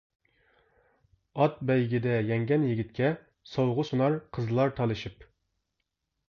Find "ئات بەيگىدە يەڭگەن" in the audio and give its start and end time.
1.43-2.65